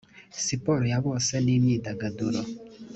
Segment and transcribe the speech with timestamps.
[0.45, 2.41] siporo ya bose n imyidagaduro